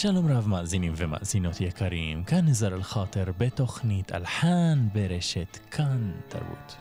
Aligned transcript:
שלום 0.00 0.32
רב 0.32 0.48
מאזינים 0.48 0.92
ומאזינות 0.96 1.60
יקרים, 1.60 2.24
כאן 2.24 2.46
נזר 2.46 2.74
אל-חאטר 2.74 3.24
בתוכנית 3.38 4.12
אלחן 4.12 4.88
ברשת 4.92 5.58
כאן 5.70 6.10
תרבות. 6.28 6.76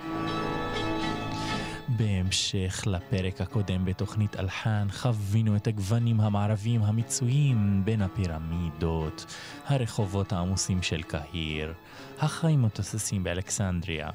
בהמשך 1.87 2.83
לפרק 2.87 3.41
הקודם 3.41 3.85
בתוכנית 3.85 4.39
אלחן 4.39 4.87
חווינו 4.91 5.55
את 5.55 5.67
הגוונים 5.67 6.21
המערביים 6.21 6.83
המצויים 6.83 7.81
בין 7.85 8.01
הפירמידות, 8.01 9.25
הרחובות 9.65 10.33
העמוסים 10.33 10.81
של 10.81 11.01
קהיר, 11.01 11.73
החיים 12.19 12.65
התוססים 12.65 13.23
באלכסנדריה. 13.23 14.09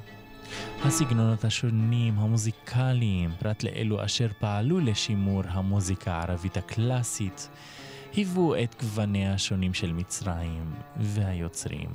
הסגנונות 0.84 1.44
השונים 1.44 2.18
המוזיקליים, 2.18 3.30
פרט 3.38 3.62
לאלו 3.62 4.04
אשר 4.04 4.28
פעלו 4.38 4.80
לשימור 4.80 5.42
המוזיקה 5.48 6.12
הערבית 6.12 6.56
הקלאסית, 6.56 7.48
היוו 8.16 8.54
את 8.54 8.74
גווניה 8.80 9.34
השונים 9.34 9.74
של 9.74 9.92
מצרים 9.92 10.74
והיוצרים 10.96 11.90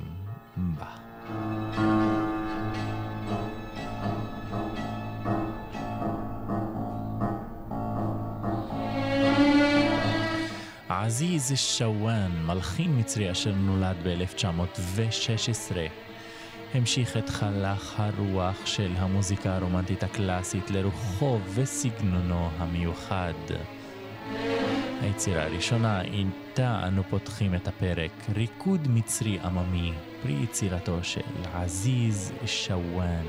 בה. 0.56 0.86
עזיז 10.88 11.52
שוואן, 11.56 12.30
מלחין 12.46 12.98
מצרי 12.98 13.30
אשר 13.30 13.54
נולד 13.54 13.96
ב-1916, 14.04 15.76
המשיך 16.74 17.16
את 17.16 17.28
חלך 17.28 18.00
הרוח 18.00 18.66
של 18.66 18.92
המוזיקה 18.96 19.56
הרומנטית 19.56 20.02
הקלאסית 20.02 20.70
לרוחו 20.70 21.38
וסגנונו 21.54 22.48
המיוחד. 22.58 23.34
היצירה 25.00 25.44
הראשונה, 25.44 26.02
איתה 26.02 26.80
אנו 26.88 27.02
פותחים 27.10 27.54
את 27.54 27.68
הפרק, 27.68 28.10
ריקוד 28.36 28.88
מצרי 28.88 29.38
עממי, 29.44 29.92
פרי 30.22 30.32
יצירתו 30.32 30.98
של 31.02 31.20
עזיז 31.54 32.32
שוואן. 32.46 33.26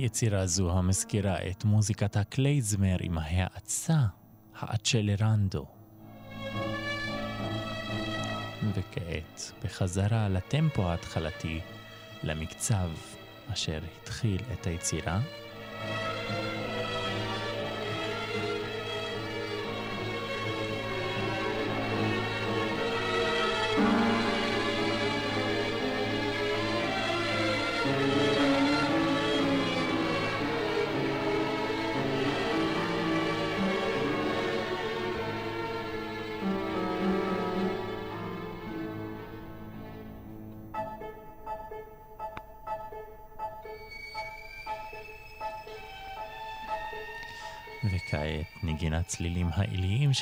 יצירה 0.00 0.46
זו 0.46 0.78
המזכירה 0.78 1.36
את 1.50 1.64
מוזיקת 1.64 2.16
הקלייזמר 2.16 2.96
עם 3.00 3.18
ההאצה, 3.18 3.98
האצ'לרנדו. 4.58 5.66
וכעת, 8.74 9.52
בחזרה 9.64 10.28
לטמפו 10.28 10.82
ההתחלתי, 10.82 11.60
למקצב 12.22 12.90
אשר 13.52 13.80
התחיל 14.02 14.42
את 14.52 14.66
היצירה. 14.66 15.20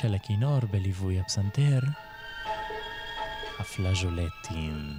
של 0.01 0.15
הכינור 0.15 0.59
בליווי 0.71 1.19
הפסנתר, 1.19 1.79
הפלאז'ולטים. 3.59 4.97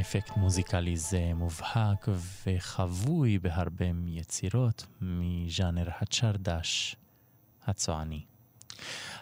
אפקט 0.00 0.36
מוזיקלי 0.36 0.96
זה 0.96 1.30
מובהק 1.34 2.08
וחבוי 2.46 3.38
בהרבה 3.38 3.92
מיצירות 3.92 4.86
מז'אנר 5.00 5.88
הצ'רדש 6.00 6.96
הצועני. 7.66 8.24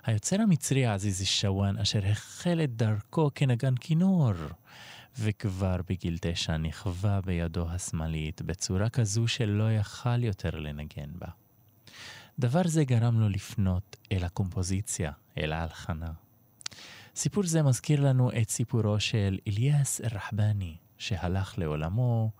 היוצר 0.04 0.40
המצרי 0.40 0.86
עזיז 0.86 1.22
שוואן, 1.24 1.78
אשר 1.78 2.06
החל 2.06 2.60
את 2.64 2.76
דרכו 2.76 3.30
כנגן 3.34 3.74
כינור, 3.80 4.32
וכבר 5.18 5.76
בגיל 5.88 6.18
תשע 6.20 6.56
נכווה 6.56 7.20
בידו 7.20 7.70
השמאלית 7.70 8.42
בצורה 8.42 8.88
כזו 8.88 9.28
שלא 9.28 9.72
יכל 9.72 10.24
יותר 10.24 10.50
לנגן 10.50 11.10
בה. 11.18 11.28
דבר 12.38 12.62
זה 12.64 12.84
גרם 12.84 13.20
לו 13.20 13.28
לפנות 13.28 13.96
אל 14.12 14.24
הקומפוזיציה, 14.24 15.12
אל 15.38 15.52
ההלחנה. 15.52 16.10
סיפור 17.16 17.44
זה 17.46 17.62
מזכיר 17.62 18.00
לנו 18.00 18.30
את 18.42 18.50
סיפורו 18.50 19.00
של 19.00 19.38
אליאס 19.48 20.00
אל-רחבני, 20.00 20.76
שהלך 20.98 21.58
לעולמו 21.58 22.30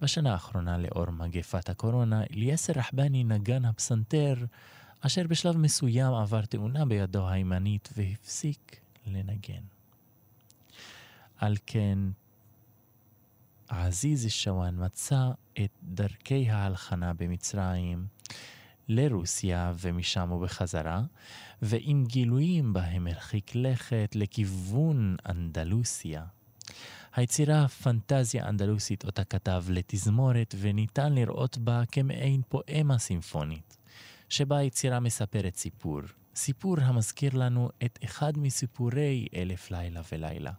בשנה 0.00 0.32
האחרונה 0.32 0.78
לאור 0.78 1.10
מגפת 1.10 1.68
הקורונה. 1.68 2.22
אליאס 2.32 2.70
אל-רחבני 2.70 3.24
נגן 3.24 3.64
הפסנתר 3.64 4.34
אשר 5.06 5.22
בשלב 5.28 5.56
מסוים 5.56 6.14
עבר 6.14 6.44
תאונה 6.44 6.84
בידו 6.84 7.28
הימנית 7.28 7.88
והפסיק 7.96 8.80
לנגן. 9.06 9.62
על 11.36 11.56
כן, 11.66 11.98
עזיז 13.68 14.26
שוואן 14.28 14.84
מצא 14.84 15.30
את 15.64 15.70
דרכי 15.82 16.50
ההלחנה 16.50 17.12
במצרים 17.12 18.06
לרוסיה 18.88 19.72
ומשם 19.78 20.32
ובחזרה, 20.32 21.02
ועם 21.62 22.04
גילויים 22.06 22.72
בהם 22.72 23.06
הרחיק 23.06 23.54
לכת 23.54 24.10
לכיוון 24.14 25.16
אנדלוסיה. 25.28 26.24
היצירה 27.14 27.68
פנטזיה 27.68 28.48
אנדלוסית 28.48 29.04
אותה 29.04 29.24
כתב 29.24 29.64
לתזמורת 29.68 30.54
וניתן 30.58 31.12
לראות 31.12 31.58
בה 31.58 31.82
כמעין 31.92 32.42
פואמה 32.48 32.98
סימפונית. 32.98 33.81
שבה 34.32 34.56
היצירה 34.56 35.00
מספרת 35.00 35.56
סיפור, 35.56 36.00
סיפור 36.34 36.76
המזכיר 36.80 37.34
לנו 37.34 37.70
את 37.84 37.98
אחד 38.04 38.38
מסיפורי 38.38 39.26
אלף 39.36 39.70
לילה 39.70 40.00
ולילה. 40.12 40.52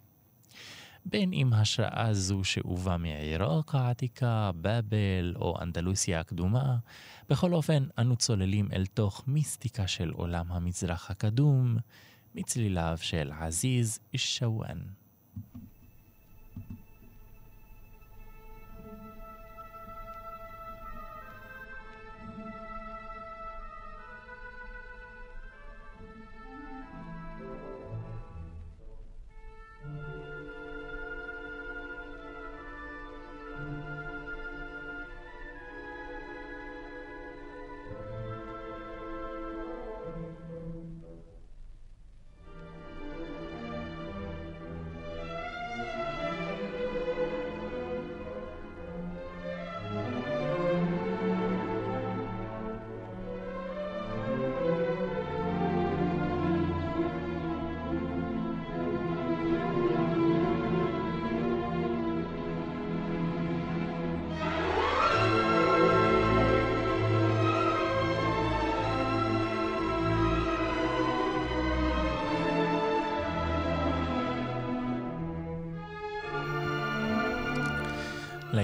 בין 1.05 1.33
אם 1.33 1.53
השראה 1.53 2.13
זו 2.13 2.43
שאובה 2.43 2.97
מעיראק 2.97 3.75
העתיקה, 3.75 4.51
באבל 4.55 5.33
או 5.35 5.61
אנדלוסיה 5.61 6.19
הקדומה, 6.19 6.77
בכל 7.29 7.53
אופן 7.53 7.83
אנו 7.97 8.15
צוללים 8.15 8.69
אל 8.73 8.85
תוך 8.85 9.23
מיסטיקה 9.27 9.87
של 9.87 10.09
עולם 10.09 10.51
המזרח 10.51 11.11
הקדום, 11.11 11.77
מצליליו 12.35 12.97
של 13.01 13.31
עזיז 13.39 13.99
שוואן. 14.15 14.79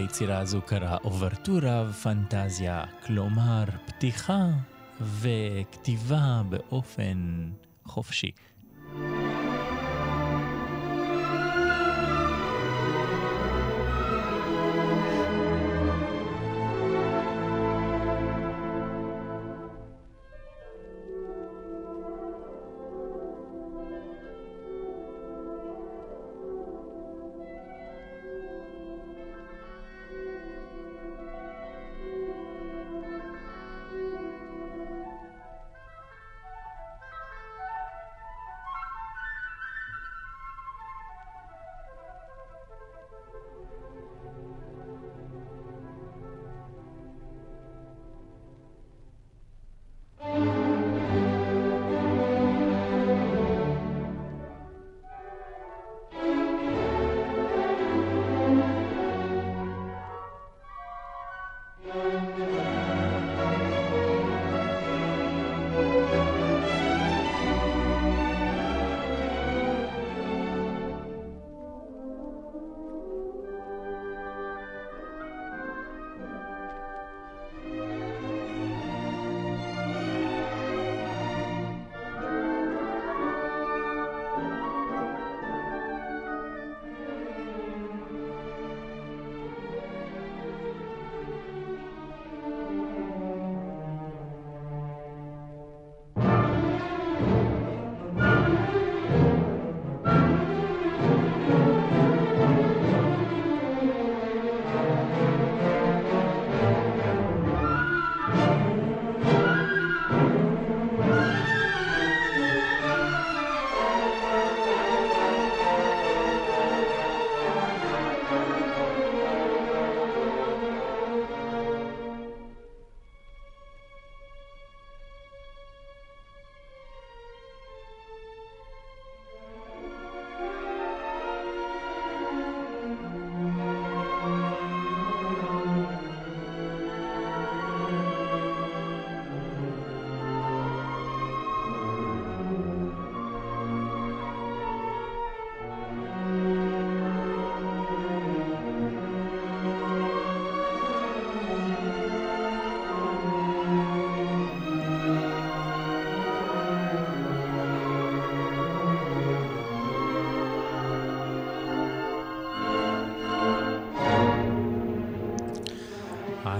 ליצירה 0.09 0.39
הזו 0.39 0.61
קרא 0.61 0.97
אוברטורה 1.03 1.85
ופנטזיה, 1.89 2.83
כלומר 3.06 3.63
פתיחה 3.85 4.45
וכתיבה 5.01 6.41
באופן 6.50 7.50
חופשי. 7.85 8.31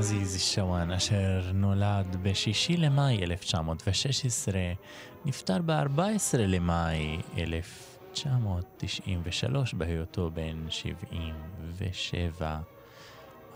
עזיז 0.10 0.42
שוואן, 0.42 0.92
אשר 0.92 1.52
נולד 1.54 2.16
ב-6 2.22 2.78
למאי 2.78 3.24
1916, 3.24 4.54
נפטר 5.26 5.58
ב-14 5.66 6.38
למאי 6.38 7.22
1993 7.38 9.74
בהיותו 9.74 10.32
בן 10.34 10.66
77. 10.70 12.60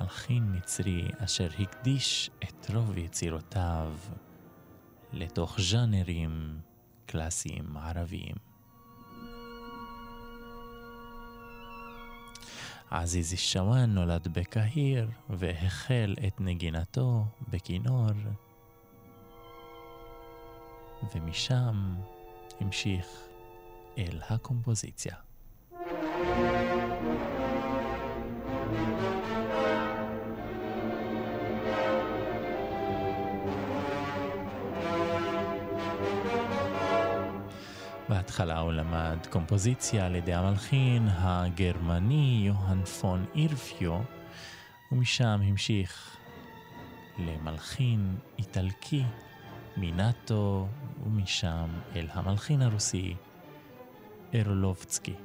מלחין 0.01 0.55
מצרי 0.55 1.07
אשר 1.17 1.48
הקדיש 1.60 2.29
את 2.43 2.72
רוב 2.74 2.98
יצירותיו 2.98 3.93
לתוך 5.13 5.62
ז'אנרים 5.62 6.57
קלאסיים 7.05 7.77
ערביים. 7.77 8.52
עזיז 12.95 13.33
שוואן 13.38 13.89
נולד 13.89 14.27
בקהיר 14.27 15.09
והחל 15.29 16.15
את 16.27 16.41
נגינתו 16.41 17.25
בכינור, 17.50 18.07
ומשם 21.15 21.95
המשיך 22.59 23.05
אל 23.97 24.21
הקומפוזיציה. 24.29 25.15
בהתחלה 38.43 38.59
הוא 38.59 38.73
למד 38.73 39.17
קומפוזיציה 39.29 40.05
על 40.05 40.15
ידי 40.15 40.33
המלחין 40.33 41.07
הגרמני 41.12 42.43
יוהאן 42.45 42.85
פון 42.85 43.25
אירפיו, 43.35 44.00
ומשם 44.91 45.39
המשיך 45.43 46.17
למלחין 47.19 48.15
איטלקי 48.39 49.03
מנאטו, 49.77 50.67
ומשם 51.05 51.67
אל 51.95 52.07
המלחין 52.13 52.62
הרוסי 52.62 53.15
ארולובצקי. 54.35 55.15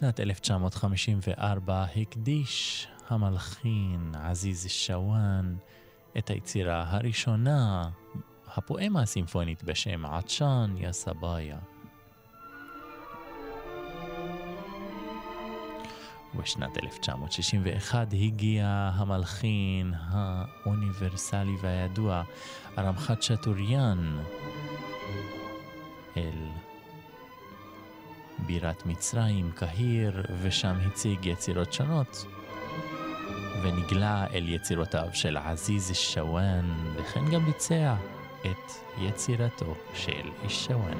בשנת 0.00 0.20
1954 0.20 1.84
הקדיש 1.96 2.86
המלחין 3.08 4.12
עזיז 4.14 4.66
שוואן 4.68 5.54
את 6.18 6.30
היצירה 6.30 6.84
הראשונה, 6.88 7.90
הפואמה 8.56 9.02
הסימפונית 9.02 9.64
בשם 9.64 10.06
עטשן 10.06 10.74
יא 10.76 10.92
סבאיה. 10.92 11.58
ובשנת 16.34 16.84
1961 16.84 18.08
הגיע 18.12 18.90
המלחין 18.94 19.94
האוניברסלי 20.08 21.56
והידוע, 21.62 22.22
הרמח"ט 22.76 23.22
שטוריאן, 23.22 24.18
אל 26.16 26.69
בירת 28.46 28.86
מצרים, 28.86 29.50
קהיר, 29.54 30.22
ושם 30.42 30.76
הציג 30.86 31.26
יצירות 31.26 31.72
שונות, 31.72 32.26
ונגלה 33.62 34.26
אל 34.34 34.48
יצירותיו 34.48 35.08
של 35.12 35.36
עזיז 35.36 35.90
שוואן, 35.94 36.94
וכן 36.96 37.30
גם 37.30 37.44
ביצע 37.44 37.94
את 38.40 38.72
יצירתו 38.98 39.74
של 39.94 40.48
שוואן. 40.48 40.98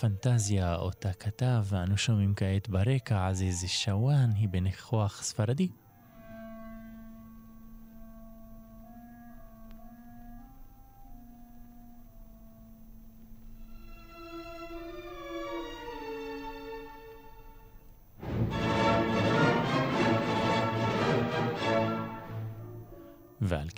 הפנטזיה 0.00 0.76
אותה 0.76 1.12
כתב 1.12 1.64
ואנו 1.64 1.96
שומעים 1.96 2.34
כעת 2.36 2.68
ברקע 2.68 3.28
עזיז 3.28 3.64
שוואן 3.68 4.30
היא 4.34 4.48
בניחוח 4.48 5.22
ספרדי. 5.22 5.68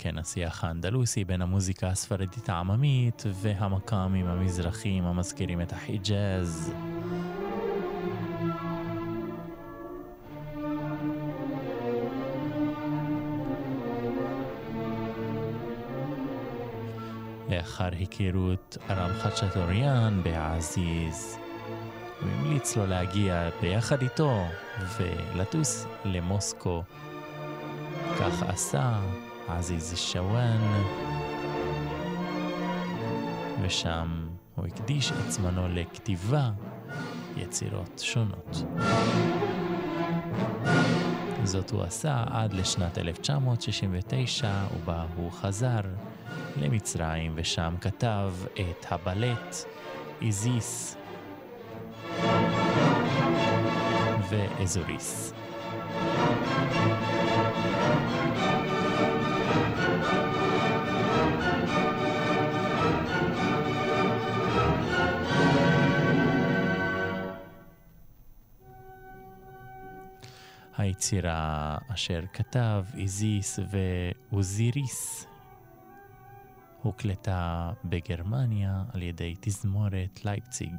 כן 0.03 0.17
השיח 0.17 0.63
האנדלוסי 0.63 1.25
בין 1.25 1.41
המוזיקה 1.41 1.87
הספרדית 1.87 2.49
העממית 2.49 3.23
והמקאמים 3.41 4.27
המזרחיים 4.27 5.03
המזכירים 5.03 5.61
את 5.61 5.73
החיג'אז. 5.73 6.73
לאחר 17.49 17.89
היכרות 17.91 18.77
ארם 18.89 19.11
חצ'טוריאן 19.13 20.21
בעזיז, 20.23 21.37
הוא 22.21 22.29
המליץ 22.29 22.77
לו 22.77 22.85
להגיע 22.85 23.49
ביחד 23.61 24.01
איתו 24.01 24.45
ולטוס 24.97 25.85
למוסקו. 26.05 26.83
כך 28.19 28.43
עשה, 28.43 28.99
עזיז 29.47 29.93
שוואן, 29.97 30.83
ושם 33.61 34.27
הוא 34.55 34.65
הקדיש 34.65 35.11
את 35.11 35.31
זמנו 35.31 35.67
לכתיבה 35.67 36.51
יצירות 37.37 38.01
שונות. 38.03 38.63
זאת 41.43 41.71
הוא 41.71 41.83
עשה 41.83 42.23
עד 42.31 42.53
לשנת 42.53 42.97
1969, 42.97 44.51
ובה 44.75 45.05
הוא 45.15 45.31
חזר 45.31 45.81
למצרים, 46.57 47.31
ושם 47.35 47.75
כתב 47.81 48.33
את 48.53 48.85
הבלט 48.91 49.55
איזיס 50.21 50.97
ואזוריס. 54.29 55.33
היצירה 70.77 71.77
אשר 71.87 72.21
כתב 72.33 72.83
איזיס 72.97 73.59
ואוזיריס 73.69 75.27
הוקלטה 76.81 77.71
בגרמניה 77.85 78.83
על 78.93 79.01
ידי 79.01 79.35
תזמורת 79.39 80.25
לייפציג. 80.25 80.75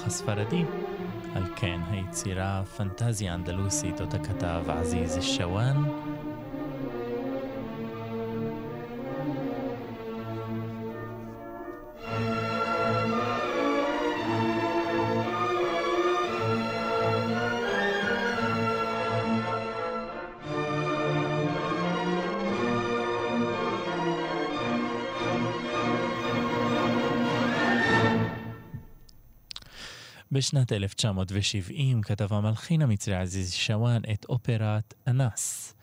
בניחוח 0.00 0.06
הספרדי. 0.06 0.64
על 1.34 1.42
כן 1.56 1.80
היצירה 1.90 2.62
פנטזיה 2.76 3.34
אנדלוסית 3.34 4.00
אותה 4.00 4.18
כתב 4.18 4.64
עזיז 4.68 5.18
שוואן 5.22 5.76
בשנת 30.40 30.72
1970 30.72 32.02
כתב 32.02 32.32
המלחין 32.32 32.82
המצרי 32.82 33.14
עזיז 33.14 33.52
שוואן 33.52 34.02
את 34.12 34.24
אופרת 34.28 34.94
אנס, 35.06 35.74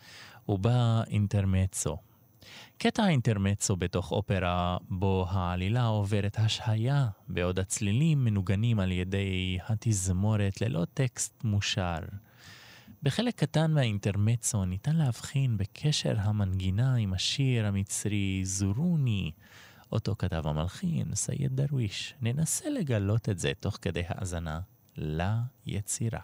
ובה 0.50 1.02
אינטרמצו. 1.08 1.98
קטע 2.78 3.04
האינטרמצו 3.04 3.76
בתוך 3.76 4.12
אופרה 4.12 4.78
בו 4.90 5.26
העלילה 5.30 5.86
עוברת 5.86 6.38
השהיה, 6.40 7.08
בעוד 7.28 7.60
הצלילים 7.60 8.24
מנוגנים 8.24 8.80
על 8.80 8.92
ידי 8.92 9.58
התזמורת 9.68 10.62
ללא 10.62 10.86
טקסט 10.94 11.44
מושר. 11.44 12.00
בחלק 13.04 13.36
קטן 13.36 13.72
מהאינטרמצו 13.72 14.66
ניתן 14.66 14.96
להבחין 14.96 15.58
בקשר 15.58 16.15
המנגינה 16.17 16.96
עם 16.96 17.13
השיר 17.13 17.67
המצרי 17.67 18.41
זורוני, 18.46 19.32
אותו 19.91 20.15
כתב 20.19 20.47
המלחין, 20.47 21.15
סייד 21.15 21.56
דרוויש. 21.56 22.13
ננסה 22.21 22.69
לגלות 22.69 23.30
את 23.30 23.39
זה 23.39 23.52
תוך 23.60 23.78
כדי 23.82 24.04
האזנה 24.08 24.60
ליצירה. 24.97 26.19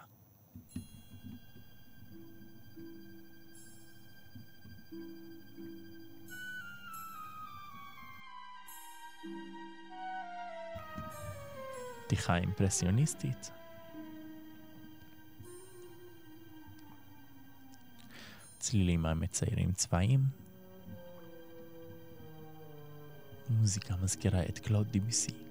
פתיחה 12.06 12.36
אימפרסיוניסטית. 12.36 13.50
צלילים 18.58 19.06
המציירים 19.06 19.72
צבעים. 19.72 20.43
מוזיקה 23.50 23.94
מזכירה 24.02 24.42
את 24.42 24.58
קלוד 24.58 24.86
דיביסי. 24.90 25.43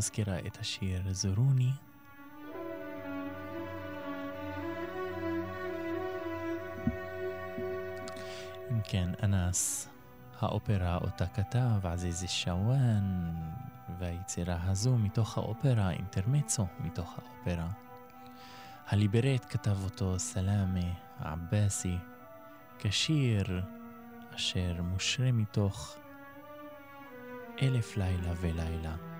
המזכירה 0.00 0.38
את 0.46 0.58
השיר 0.60 1.02
זורוני. 1.10 1.70
אם 8.70 8.80
כן, 8.84 9.10
אנס, 9.22 9.88
האופרה 10.40 10.96
אותה 10.96 11.26
כתב 11.26 11.86
עזיז 11.86 12.24
שוואן, 12.28 13.34
והיצירה 13.98 14.58
הזו 14.62 14.96
מתוך 14.98 15.38
האופרה, 15.38 15.90
אינטרמצו 15.90 16.66
מתוך 16.80 17.18
האופרה. 17.18 17.68
הליברט 18.86 19.46
כתב 19.48 19.84
אותו 19.84 20.18
סלאמה 20.18 20.92
עבאסי 21.18 21.96
כשיר 22.78 23.62
אשר 24.34 24.82
מושרה 24.82 25.32
מתוך 25.32 25.96
אלף 27.62 27.96
לילה 27.96 28.32
ולילה. 28.40 29.19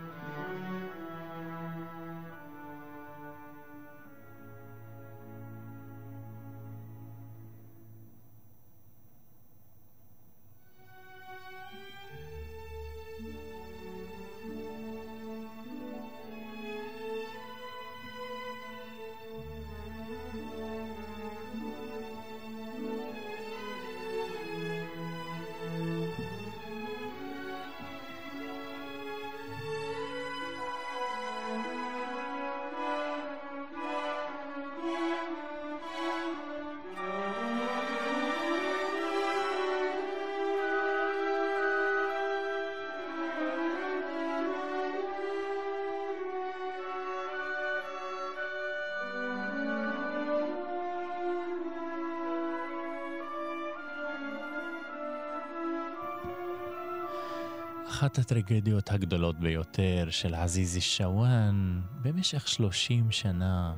הטרגדיות 58.20 58.90
הגדולות 58.90 59.40
ביותר 59.40 60.06
של 60.10 60.34
עזיזי 60.34 60.80
שוואן, 60.80 61.80
במשך 62.02 62.48
שלושים 62.48 63.10
שנה 63.10 63.74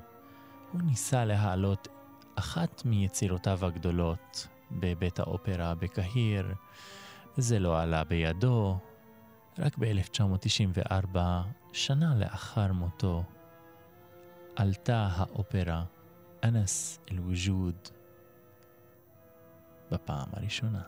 הוא 0.73 0.83
ניסה 0.83 1.25
להעלות 1.25 1.89
אחת 2.35 2.83
מיצירותיו 2.85 3.67
הגדולות 3.67 4.47
בבית 4.71 5.19
האופרה 5.19 5.75
בקהיר, 5.75 6.55
וזה 7.39 7.59
לא 7.59 7.81
עלה 7.81 8.05
בידו. 8.05 8.79
רק 9.59 9.79
ב-1994, 9.79 11.19
שנה 11.73 12.15
לאחר 12.15 12.73
מותו, 12.73 13.25
עלתה 14.57 15.09
האופרה 15.13 15.85
אנס 16.45 17.01
אל-וג'וד 17.13 17.89
בפעם 19.91 20.29
הראשונה. 20.33 20.83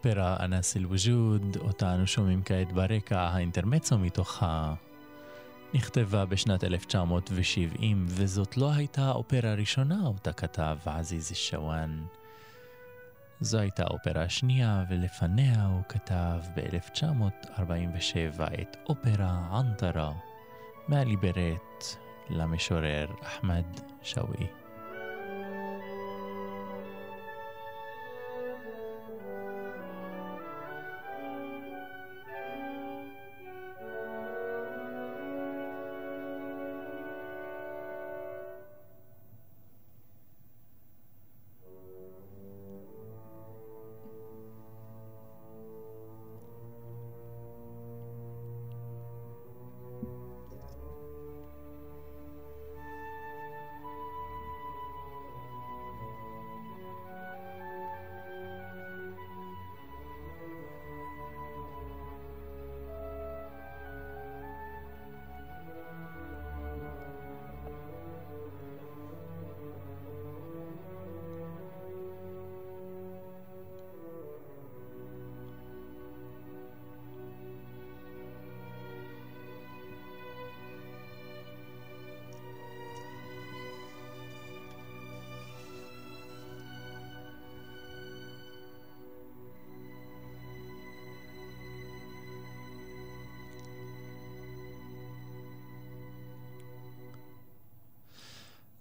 אופרה 0.00 0.36
אנס 0.44 0.76
אל-וג'וד, 0.76 1.56
אותה 1.56 1.94
אנו 1.94 2.06
שומעים 2.06 2.42
כעת 2.44 2.72
ברקע, 2.72 3.20
האינטרמצו 3.20 3.98
מתוכה 3.98 4.74
נכתבה 5.74 6.24
בשנת 6.24 6.64
1970, 6.64 8.06
וזאת 8.08 8.56
לא 8.56 8.72
הייתה 8.72 9.02
האופרה 9.02 9.50
הראשונה 9.50 10.00
אותה 10.06 10.32
כתב 10.32 10.76
עזיז 10.86 11.32
שוואן. 11.34 12.04
זו 13.40 13.58
הייתה 13.58 13.82
האופרה 13.82 14.22
השנייה, 14.22 14.84
ולפניה 14.90 15.66
הוא 15.66 15.82
כתב 15.88 16.40
ב-1947 16.56 18.42
את 18.62 18.76
אופרה 18.88 19.48
ענטרה, 19.52 20.12
מהליברט 20.88 21.84
למשורר 22.30 23.06
אחמד 23.22 23.64
שאווי. 24.02 24.59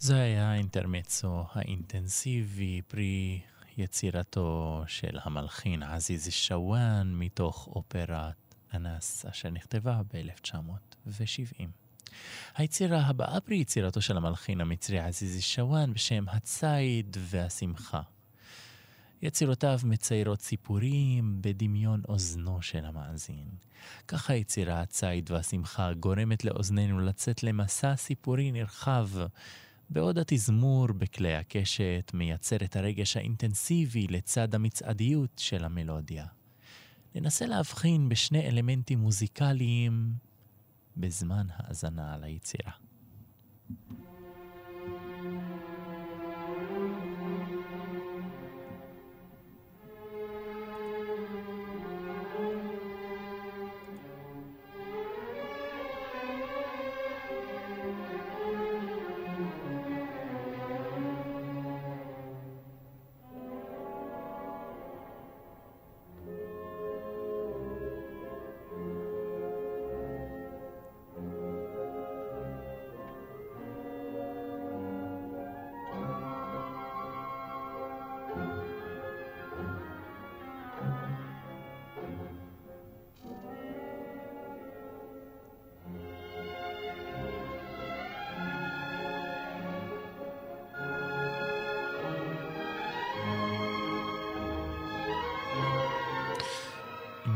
זה 0.09 0.21
היה 0.21 0.51
האינטרמצו 0.51 1.43
האינטנסיבי 1.53 2.81
פרי 2.87 3.39
יצירתו 3.77 4.83
של 4.87 5.17
המלחין 5.23 5.83
עזיז 5.83 6.27
שוואן 6.29 7.11
מתוך 7.15 7.67
אופרת 7.67 8.55
אנס 8.73 9.25
אשר 9.25 9.49
נכתבה 9.49 10.01
ב-1970. 10.13 11.65
היצירה 12.55 13.01
הבאה 13.01 13.39
פרי 13.39 13.55
יצירתו 13.57 14.01
של 14.01 14.17
המלחין 14.17 14.61
המצרי 14.61 14.99
עזיז 14.99 15.41
שוואן 15.41 15.93
בשם 15.93 16.25
הציד 16.29 17.17
והשמחה. 17.19 18.01
יצירותיו 19.21 19.79
מציירות 19.83 20.41
סיפורים 20.41 21.37
בדמיון 21.41 22.01
אוזנו 22.07 22.61
של 22.61 22.85
המאזין. 22.85 23.47
ככה 24.07 24.35
יצירה 24.35 24.81
הציד 24.81 25.31
והשמחה 25.31 25.93
גורמת 25.93 26.45
לאוזנינו 26.45 26.99
לצאת 26.99 27.43
למסע 27.43 27.95
סיפורי 27.95 28.51
נרחב, 28.51 29.09
בעוד 29.89 30.17
התזמור 30.17 30.87
בכלי 30.87 31.35
הקשת 31.35 32.11
מייצר 32.13 32.55
את 32.55 32.75
הרגש 32.75 33.17
האינטנסיבי 33.17 34.07
לצד 34.07 34.55
המצעדיות 34.55 35.31
של 35.37 35.63
המלודיה. 35.65 36.25
ננסה 37.15 37.45
להבחין 37.45 38.09
בשני 38.09 38.47
אלמנטים 38.47 38.99
מוזיקליים 38.99 40.13
בזמן 40.97 41.47
האזנה 41.55 42.13
על 42.13 42.23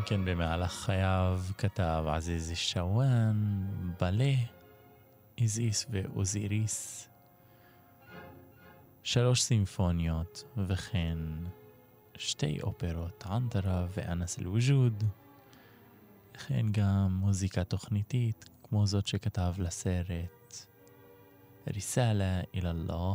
כן 0.06 0.26
במהלך 0.26 0.72
חייו 0.72 1.42
כתב 1.58 2.06
עזיז 2.08 2.52
שוואן, 2.56 3.68
בלה, 4.00 4.34
איזיס 5.38 5.86
ואוזיריס, 5.90 7.10
שלוש 9.04 9.42
סימפוניות 9.42 10.44
וכן 10.58 11.18
שתי 12.18 12.62
אופרות, 12.62 13.24
ענטרה 13.26 13.86
ואנס 13.90 14.40
אל-וג'וד, 14.40 15.04
וכן 16.36 16.66
גם 16.72 17.18
מוזיקה 17.20 17.64
תוכניתית 17.64 18.50
כמו 18.64 18.86
זאת 18.88 19.08
שכתב 19.08 19.54
לסרט 19.58 20.66
ריסאלה 21.68 22.42
אל 22.56 22.68
אללה 22.68 23.14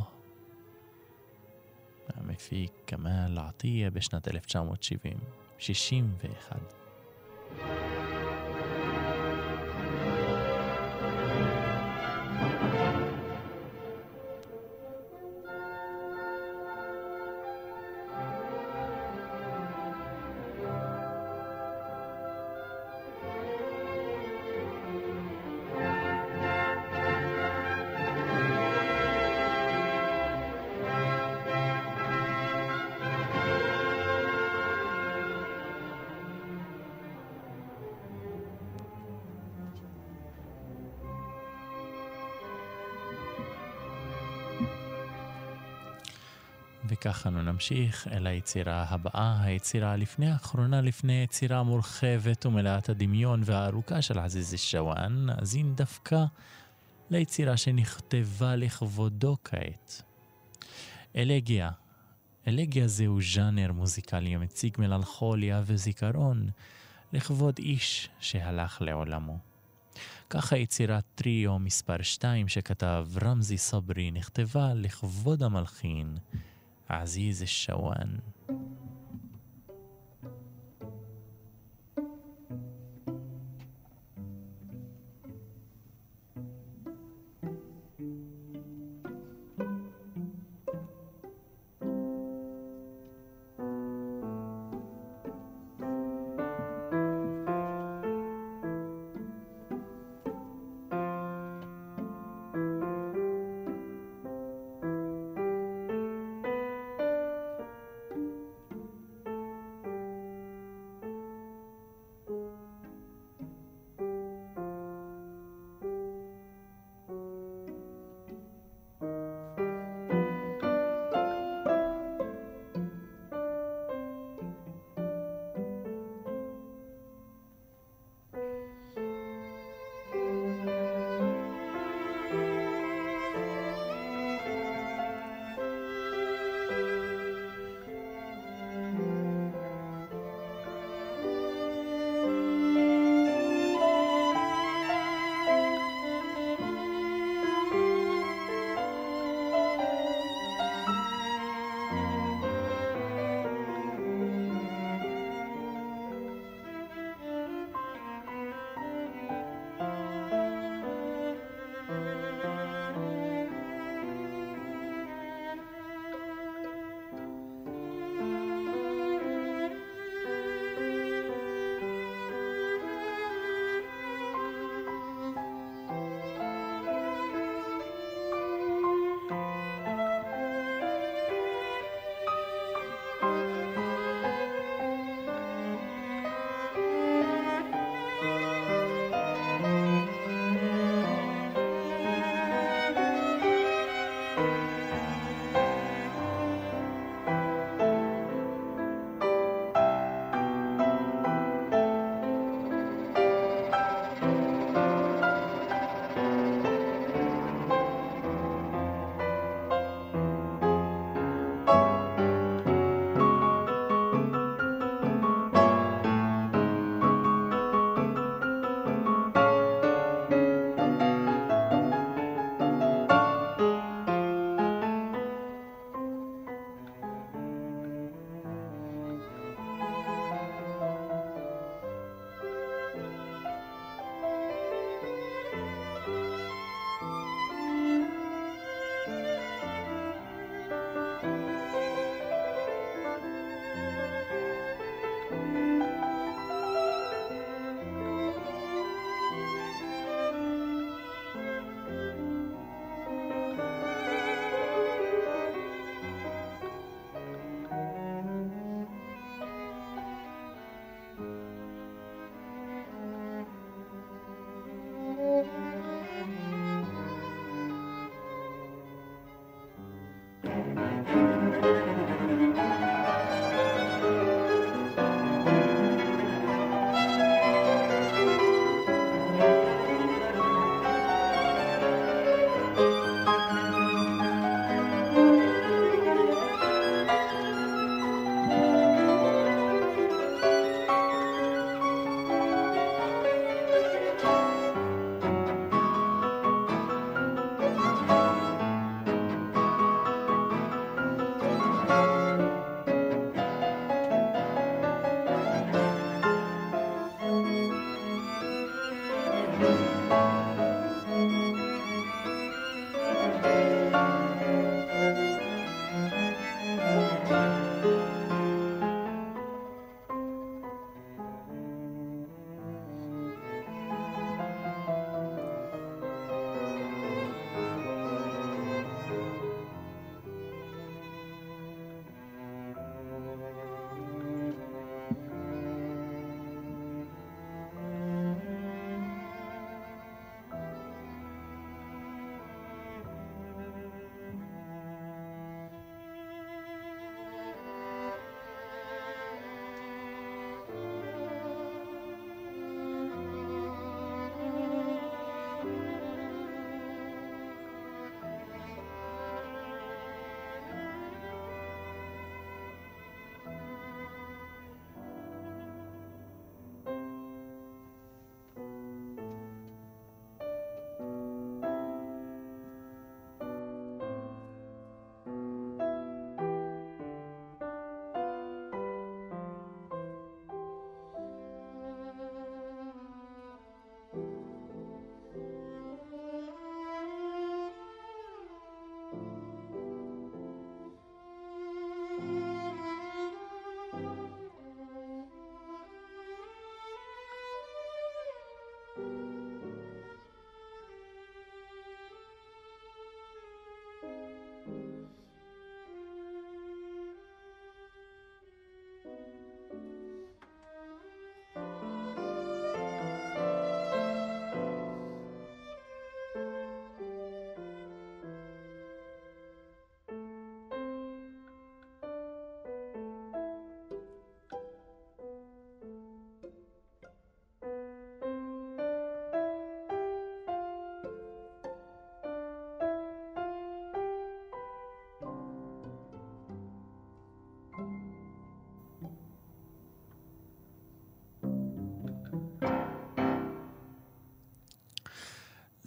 המפיק 2.14 2.72
כמאל 2.86 3.38
עטיה 3.38 3.90
בשנת 3.90 4.28
1970, 4.28 5.18
61. 5.58 6.77
וכך 7.56 7.97
אנו 47.58 47.64
נמשיך 47.64 48.08
אל 48.08 48.26
היצירה 48.26 48.84
הבאה, 48.88 49.42
היצירה 49.42 49.96
לפני 49.96 50.30
האחרונה, 50.30 50.80
לפני 50.80 51.22
יצירה 51.22 51.62
מורחבת 51.62 52.46
ומלאת 52.46 52.88
הדמיון 52.88 53.42
והארוכה 53.44 54.02
של 54.02 54.18
עזיז 54.18 54.54
שוואן, 54.56 55.26
נאזין 55.26 55.74
דווקא 55.74 56.24
ליצירה 57.10 57.56
שנכתבה 57.56 58.56
לכבודו 58.56 59.36
כעת. 59.44 60.02
אלגיה. 61.16 61.70
אלגיה 62.48 62.88
זהו 62.88 63.18
ז'אנר 63.22 63.72
מוזיקלי 63.72 64.34
המציג 64.34 64.76
מלנכוליה 64.78 65.62
וזיכרון 65.66 66.48
לכבוד 67.12 67.58
איש 67.58 68.08
שהלך 68.20 68.82
לעולמו. 68.82 69.38
ככה 70.30 70.56
יצירת 70.56 71.04
טריו 71.14 71.58
מספר 71.58 72.02
2 72.02 72.48
שכתב 72.48 73.06
רמזי 73.22 73.58
סברי 73.58 74.10
נכתבה 74.10 74.74
לכבוד 74.74 75.42
המלחין 75.42 76.16
عزيز 76.90 77.42
الشوان. 77.42 78.18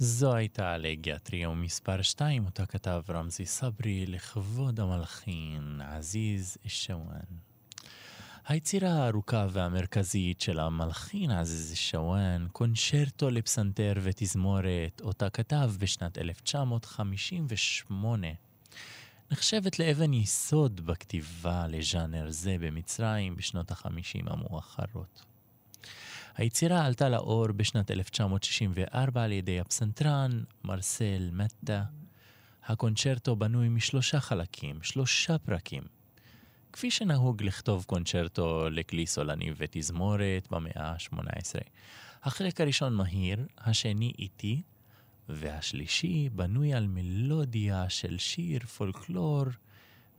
זו 0.04 0.34
הייתה 0.34 0.76
אלגיה 0.76 1.20
טריו 1.20 1.56
מספר 1.56 2.02
2, 2.02 2.46
אותה 2.46 2.66
כתב 2.66 3.02
רמזי 3.10 3.46
סברי 3.46 4.06
לכבוד 4.06 4.80
המלחין 4.80 5.82
עזיז 5.82 6.58
שוואן. 6.68 7.38
היצירה 8.48 8.90
הארוכה 8.90 9.48
והמרכזית 9.52 10.42
של 10.42 10.60
המלחין 10.60 11.32
עזיז 11.32 11.76
שוואן, 11.76 12.48
קונצ'רטו 12.52 13.30
לפסנתר 13.30 13.94
ותזמורת, 14.02 15.02
אותה 15.02 15.30
כתב 15.30 15.72
בשנת 15.80 16.18
1958, 16.18 18.28
נחשבת 19.32 19.80
לאבן 19.80 20.14
יסוד 20.14 20.86
בכתיבה 20.86 21.68
לז'אנר 21.68 22.26
זה 22.30 22.56
במצרים 22.60 23.36
בשנות 23.36 23.72
החמישים 23.72 24.28
המאוחרות. 24.28 25.31
היצירה 26.36 26.86
עלתה 26.86 27.10
לאור 27.10 27.48
בשנת 27.48 27.92
1964 27.92 29.24
על 29.24 29.32
ידי 29.32 29.60
הפסנתרן 29.60 30.44
מרסל 30.64 31.30
מטה. 31.34 31.84
הקונצ'רטו 32.66 33.36
בנוי 33.36 33.70
משלושה 33.70 34.20
חלקים, 34.20 34.84
שלושה 34.84 35.38
פרקים. 35.38 35.84
כפי 36.74 36.92
שנהוג 36.92 37.44
לכתוב 37.44 37.84
קונצ'רטו 37.84 38.70
לכלי 38.70 39.08
סולני 39.08 39.54
ותזמורת 39.58 40.48
במאה 40.52 40.72
ה-18. 40.76 41.60
החלק 42.24 42.62
הראשון 42.62 42.94
מהיר, 42.96 43.46
השני 43.58 44.14
איטי, 44.20 44.62
והשלישי 45.30 46.30
בנוי 46.30 46.74
על 46.74 46.88
מלודיה 46.88 47.90
של 47.90 48.18
שיר 48.18 48.60
פולקלור 48.60 49.46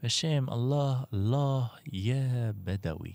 בשם 0.03 0.47
אללה, 0.53 1.03
אללה, 1.15 1.67
יא 1.93 2.17
בדאווי. 2.65 3.13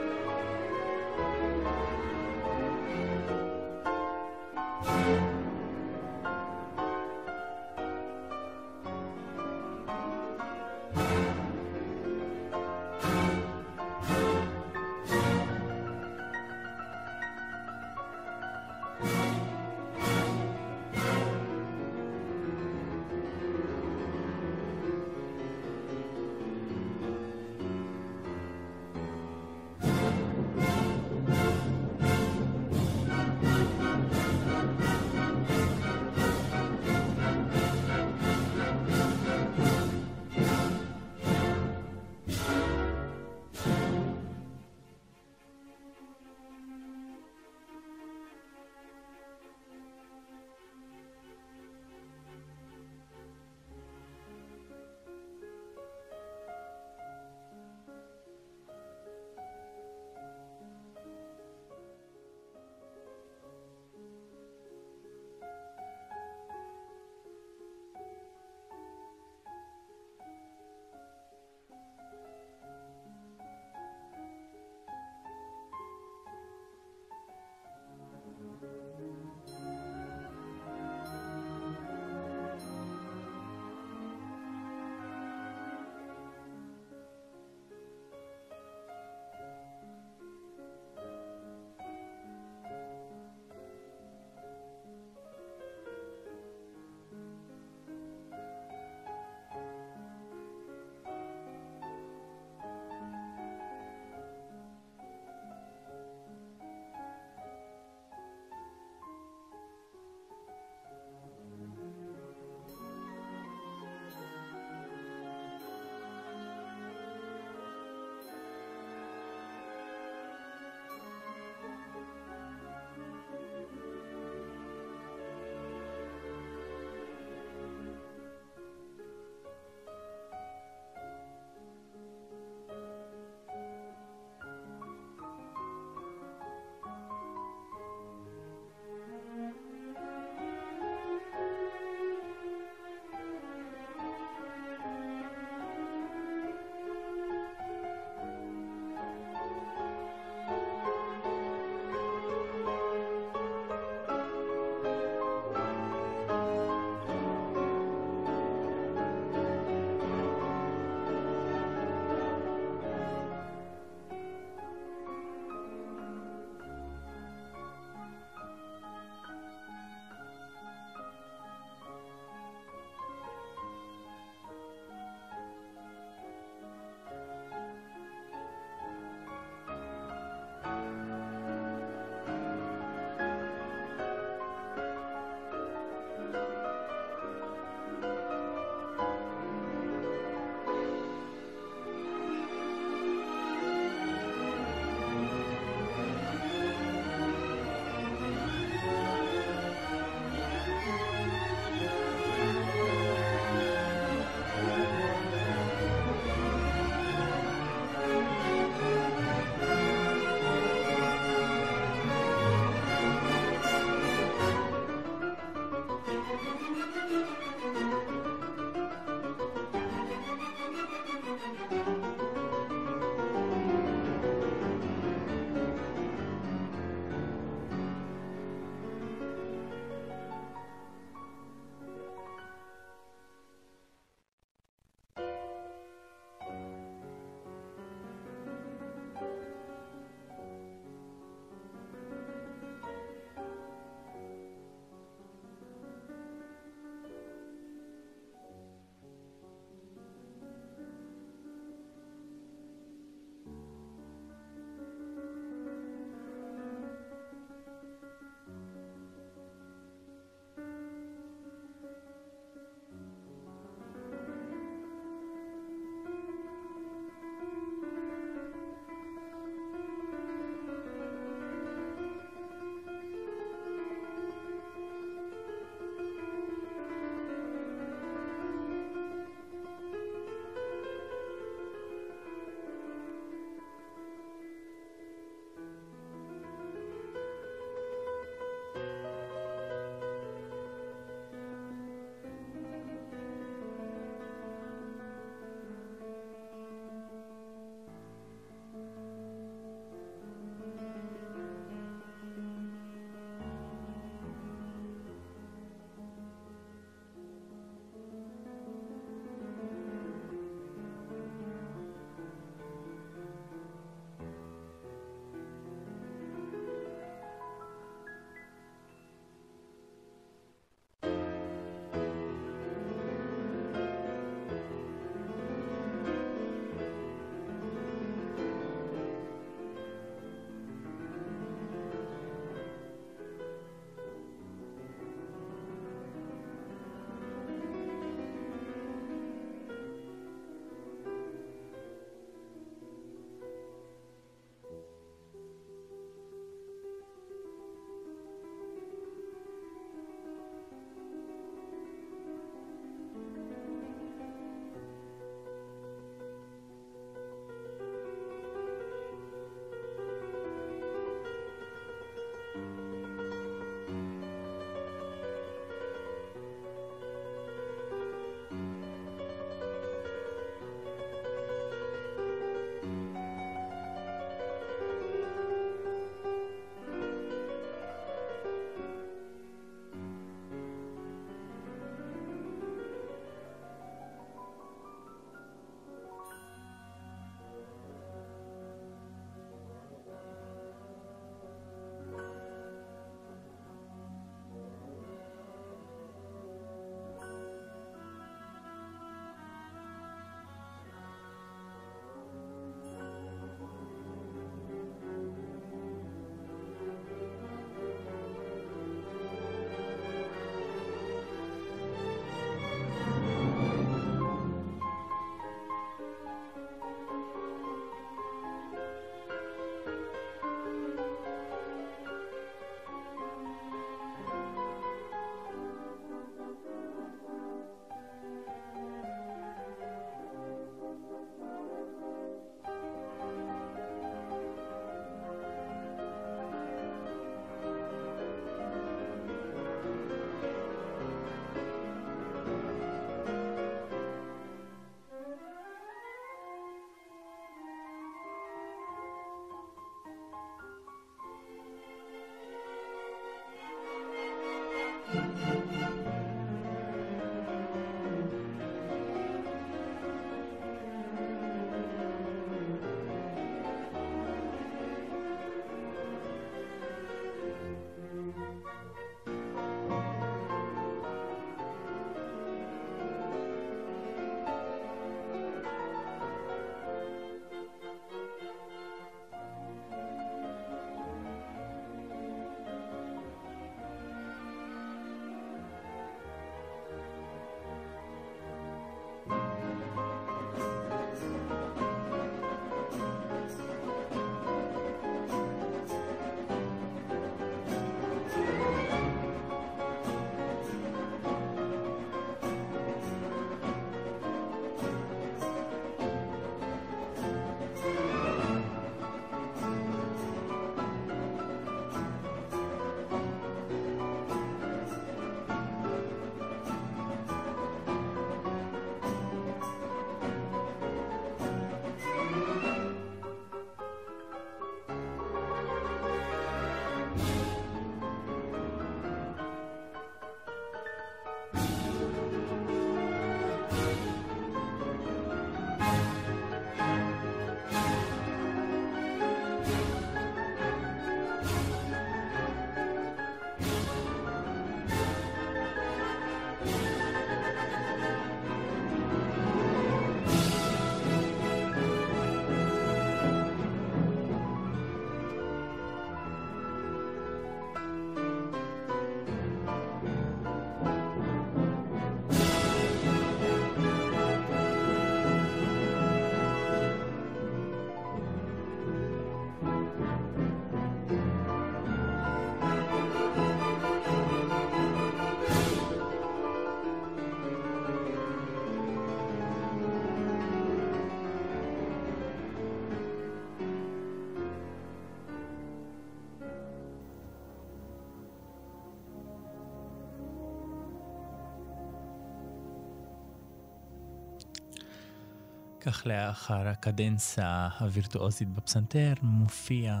כך 595.90 596.06
לאחר 596.06 596.68
הקדנסה 596.68 597.68
הווירטואוזית 597.80 598.48
בפסנתר 598.48 599.12
מופיע 599.22 600.00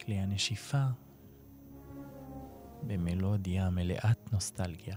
כלי 0.00 0.18
הנשיפה 0.18 0.84
במלודיה 2.82 3.70
מלאת 3.70 4.32
נוסטלגיה. 4.32 4.96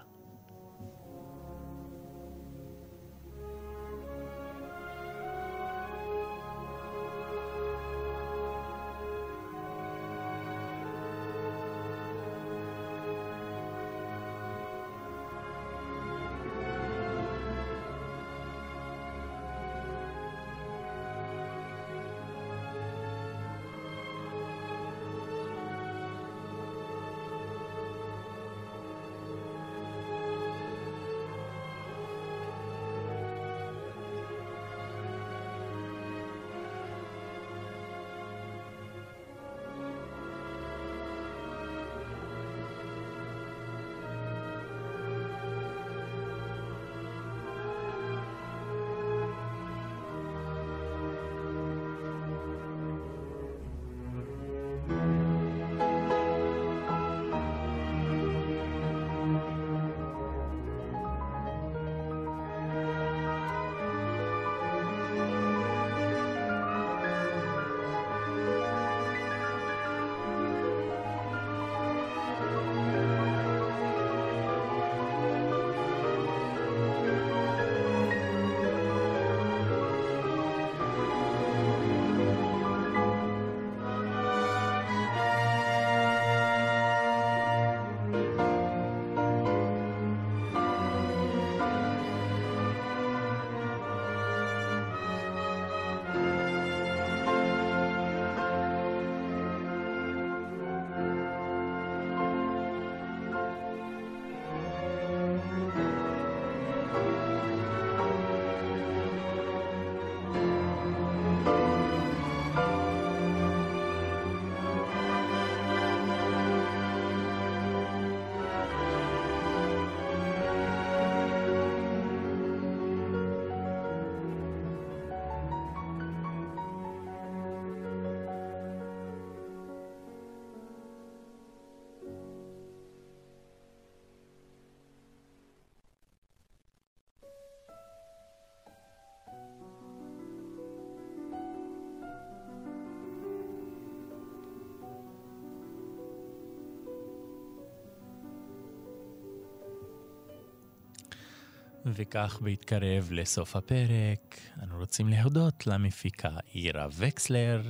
וכך 151.86 152.40
בהתקרב 152.42 153.10
לסוף 153.12 153.56
הפרק, 153.56 154.40
אנו 154.64 154.78
רוצים 154.78 155.08
להודות 155.08 155.68
למפיקה 155.68 156.30
אירה 156.56 156.88
וקסלר. 156.98 157.62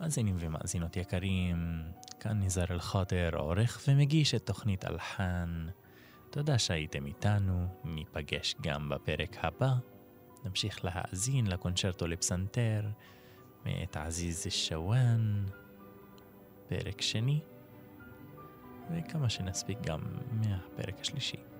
מאזינים 0.00 0.36
ומאזינות 0.38 0.96
יקרים, 0.96 1.82
כאן 2.20 2.40
ניזר 2.40 2.64
אל-חוטר, 2.70 3.30
עורך 3.36 3.80
ומגיש 3.88 4.34
את 4.34 4.46
תוכנית 4.46 4.84
אלחן. 4.84 5.66
תודה 6.30 6.58
שהייתם 6.58 7.06
איתנו, 7.06 7.66
ניפגש 7.84 8.54
גם 8.60 8.88
בפרק 8.88 9.36
הבא. 9.40 9.74
נמשיך 10.44 10.84
להאזין 10.84 11.46
לקונצ'רטו 11.46 12.06
לפסנתר 12.06 12.82
מאת 13.64 13.96
עזיז 13.96 14.46
שוואן, 14.50 15.44
פרק 16.68 17.00
שני, 17.00 17.40
וכמה 18.90 19.30
שנספיק 19.30 19.78
גם 19.80 20.00
מהפרק 20.32 21.00
השלישי. 21.00 21.51